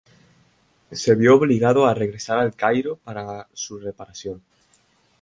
[0.91, 4.41] Se vio obligado a regresar al Cairo para su reparación.